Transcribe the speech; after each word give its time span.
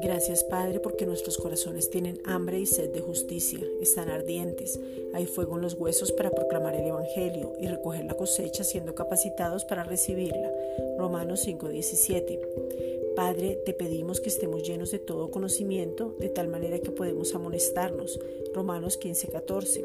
Gracias 0.00 0.44
Padre 0.44 0.80
porque 0.80 1.06
nuestros 1.06 1.38
corazones 1.38 1.90
tienen 1.90 2.20
hambre 2.24 2.58
y 2.58 2.66
sed 2.66 2.90
de 2.90 3.00
justicia, 3.00 3.60
están 3.80 4.10
ardientes, 4.10 4.78
hay 5.12 5.26
fuego 5.26 5.56
en 5.56 5.62
los 5.62 5.74
huesos 5.74 6.12
para 6.12 6.30
proclamar 6.30 6.74
el 6.74 6.86
Evangelio 6.86 7.52
y 7.60 7.66
recoger 7.66 8.04
la 8.04 8.14
cosecha 8.14 8.64
siendo 8.64 8.94
capacitados 8.94 9.64
para 9.64 9.84
recibirla. 9.84 10.50
Romanos 10.98 11.40
5:17. 11.46 13.07
Padre, 13.18 13.58
te 13.66 13.72
pedimos 13.72 14.20
que 14.20 14.28
estemos 14.28 14.62
llenos 14.62 14.92
de 14.92 15.00
todo 15.00 15.32
conocimiento, 15.32 16.14
de 16.20 16.28
tal 16.28 16.46
manera 16.46 16.78
que 16.78 16.92
podemos 16.92 17.34
amonestarnos. 17.34 18.20
Romanos 18.54 18.96
15:14. 18.96 19.84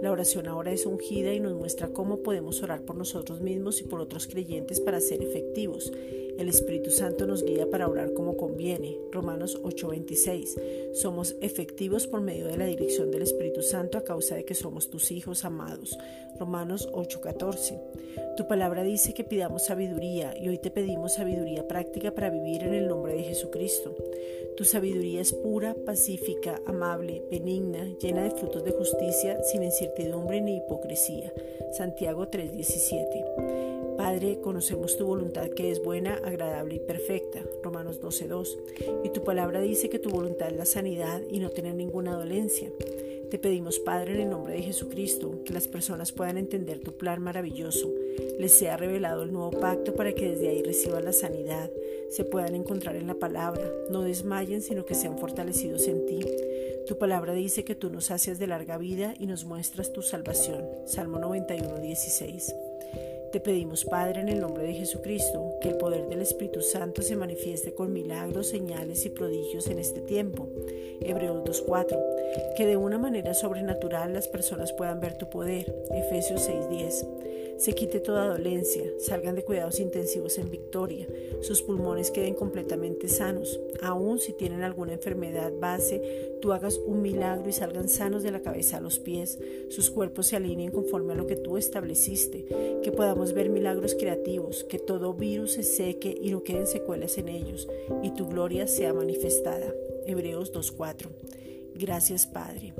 La 0.00 0.10
oración 0.10 0.48
ahora 0.48 0.72
es 0.72 0.86
ungida 0.86 1.34
y 1.34 1.40
nos 1.40 1.52
muestra 1.52 1.92
cómo 1.92 2.20
podemos 2.20 2.62
orar 2.62 2.86
por 2.86 2.96
nosotros 2.96 3.42
mismos 3.42 3.82
y 3.82 3.84
por 3.84 4.00
otros 4.00 4.26
creyentes 4.26 4.80
para 4.80 4.98
ser 5.02 5.22
efectivos. 5.22 5.92
El 6.38 6.48
Espíritu 6.48 6.88
Santo 6.90 7.26
nos 7.26 7.44
guía 7.44 7.68
para 7.68 7.86
orar 7.86 8.14
como 8.14 8.38
conviene. 8.38 8.96
Romanos 9.12 9.60
8:26. 9.62 10.56
Somos 10.94 11.36
efectivos 11.42 12.06
por 12.06 12.22
medio 12.22 12.46
de 12.46 12.56
la 12.56 12.64
dirección 12.64 13.10
del 13.10 13.20
Espíritu 13.20 13.60
Santo 13.60 13.98
a 13.98 14.04
causa 14.04 14.36
de 14.36 14.46
que 14.46 14.54
somos 14.54 14.88
tus 14.88 15.10
hijos 15.10 15.44
amados. 15.44 15.98
Romanos 16.38 16.88
8:14. 16.94 17.78
Tu 18.38 18.48
palabra 18.48 18.82
dice 18.82 19.12
que 19.12 19.22
pidamos 19.22 19.66
sabiduría 19.66 20.34
y 20.34 20.48
hoy 20.48 20.56
te 20.56 20.70
pedimos 20.70 21.14
sabiduría 21.14 21.68
práctica 21.68 22.14
para 22.14 22.30
vivir 22.30 22.62
en 22.62 22.69
el 22.74 22.88
nombre 22.88 23.14
de 23.14 23.22
Jesucristo. 23.22 23.94
Tu 24.56 24.64
sabiduría 24.64 25.20
es 25.20 25.32
pura, 25.32 25.74
pacífica, 25.86 26.60
amable, 26.66 27.22
benigna, 27.30 27.96
llena 27.98 28.24
de 28.24 28.30
frutos 28.30 28.64
de 28.64 28.72
justicia, 28.72 29.42
sin 29.42 29.62
incertidumbre 29.62 30.40
ni 30.40 30.58
hipocresía. 30.58 31.32
Santiago 31.72 32.28
3:17. 32.28 33.96
Padre, 33.96 34.40
conocemos 34.40 34.96
tu 34.96 35.06
voluntad 35.06 35.48
que 35.50 35.70
es 35.70 35.82
buena, 35.82 36.14
agradable 36.24 36.76
y 36.76 36.78
perfecta. 36.80 37.40
Romanos 37.62 38.00
12.2. 38.00 38.58
Y 39.04 39.10
tu 39.10 39.22
palabra 39.24 39.60
dice 39.60 39.88
que 39.88 39.98
tu 39.98 40.10
voluntad 40.10 40.48
es 40.48 40.56
la 40.56 40.64
sanidad 40.64 41.20
y 41.30 41.38
no 41.38 41.50
tener 41.50 41.74
ninguna 41.74 42.16
dolencia. 42.16 42.70
Te 43.30 43.38
pedimos, 43.38 43.78
Padre, 43.78 44.14
en 44.14 44.22
el 44.22 44.30
nombre 44.30 44.54
de 44.54 44.62
Jesucristo, 44.62 45.44
que 45.44 45.52
las 45.52 45.68
personas 45.68 46.10
puedan 46.10 46.36
entender 46.36 46.80
tu 46.80 46.96
plan 46.96 47.22
maravilloso, 47.22 47.88
les 48.40 48.52
sea 48.52 48.76
revelado 48.76 49.22
el 49.22 49.32
nuevo 49.32 49.52
pacto 49.52 49.94
para 49.94 50.12
que 50.12 50.30
desde 50.30 50.48
ahí 50.48 50.62
reciban 50.64 51.04
la 51.04 51.12
sanidad, 51.12 51.70
se 52.10 52.24
puedan 52.24 52.56
encontrar 52.56 52.96
en 52.96 53.06
la 53.06 53.14
palabra, 53.14 53.70
no 53.88 54.02
desmayen, 54.02 54.62
sino 54.62 54.84
que 54.84 54.96
sean 54.96 55.16
fortalecidos 55.16 55.86
en 55.86 56.06
ti. 56.06 56.26
Tu 56.88 56.98
palabra 56.98 57.32
dice 57.32 57.62
que 57.62 57.76
tú 57.76 57.88
nos 57.88 58.10
haces 58.10 58.40
de 58.40 58.48
larga 58.48 58.78
vida 58.78 59.14
y 59.16 59.26
nos 59.26 59.44
muestras 59.44 59.92
tu 59.92 60.02
salvación. 60.02 60.66
Salmo 60.86 61.20
91, 61.20 61.78
16. 61.78 62.52
Te 63.30 63.38
pedimos, 63.38 63.84
Padre, 63.84 64.22
en 64.22 64.28
el 64.28 64.40
nombre 64.40 64.64
de 64.64 64.74
Jesucristo, 64.74 65.54
que 65.60 65.68
el 65.68 65.76
poder 65.76 66.08
del 66.08 66.20
Espíritu 66.20 66.62
Santo 66.62 67.00
se 67.00 67.14
manifieste 67.14 67.74
con 67.74 67.92
milagros, 67.92 68.48
señales 68.48 69.06
y 69.06 69.10
prodigios 69.10 69.68
en 69.68 69.78
este 69.78 70.00
tiempo. 70.00 70.48
Hebreos 71.00 71.44
2.4. 71.44 72.19
Que 72.56 72.66
de 72.66 72.76
una 72.76 72.98
manera 72.98 73.34
sobrenatural 73.34 74.12
las 74.12 74.28
personas 74.28 74.72
puedan 74.72 75.00
ver 75.00 75.16
tu 75.18 75.28
poder. 75.30 75.72
Efesios 75.90 76.48
6.10 76.48 77.30
se 77.60 77.74
quite 77.74 78.00
toda 78.00 78.26
dolencia, 78.26 78.84
salgan 78.98 79.34
de 79.34 79.44
cuidados 79.44 79.80
intensivos 79.80 80.38
en 80.38 80.50
victoria, 80.50 81.06
sus 81.42 81.60
pulmones 81.60 82.10
queden 82.10 82.32
completamente 82.32 83.06
sanos, 83.06 83.60
aun 83.82 84.18
si 84.18 84.32
tienen 84.32 84.62
alguna 84.62 84.94
enfermedad 84.94 85.52
base, 85.60 86.38
tú 86.40 86.54
hagas 86.54 86.78
un 86.78 87.02
milagro 87.02 87.50
y 87.50 87.52
salgan 87.52 87.90
sanos 87.90 88.22
de 88.22 88.30
la 88.30 88.40
cabeza 88.40 88.78
a 88.78 88.80
los 88.80 88.98
pies, 88.98 89.38
sus 89.68 89.90
cuerpos 89.90 90.28
se 90.28 90.36
alineen 90.36 90.70
conforme 90.70 91.12
a 91.12 91.16
lo 91.16 91.26
que 91.26 91.36
tú 91.36 91.58
estableciste, 91.58 92.46
que 92.82 92.92
podamos 92.92 93.34
ver 93.34 93.50
milagros 93.50 93.94
creativos, 93.94 94.64
que 94.64 94.78
todo 94.78 95.12
virus 95.12 95.52
se 95.52 95.62
seque 95.62 96.16
y 96.18 96.30
no 96.30 96.42
queden 96.42 96.66
secuelas 96.66 97.18
en 97.18 97.28
ellos, 97.28 97.68
y 98.02 98.12
tu 98.12 98.26
gloria 98.26 98.68
sea 98.68 98.94
manifestada. 98.94 99.74
Hebreos 100.06 100.50
2.4. 100.54 101.08
Gracias 101.80 102.26
Padre. 102.26 102.74